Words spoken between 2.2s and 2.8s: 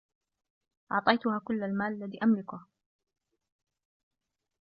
أملكه.